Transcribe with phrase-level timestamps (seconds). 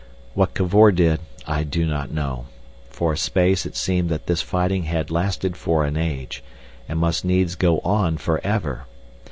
[0.33, 2.47] What Cavor did I do not know.
[2.89, 6.43] For a space it seemed that this fighting had lasted for an age,
[6.89, 8.85] and must needs go on for ever.